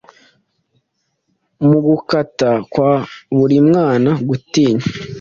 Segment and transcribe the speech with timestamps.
[1.67, 2.91] Mu gutaka kwa
[3.37, 4.85] buri mwana gutinya,